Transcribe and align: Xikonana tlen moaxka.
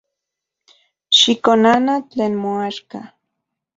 Xikonana 1.17 1.95
tlen 2.09 2.33
moaxka. 2.43 2.99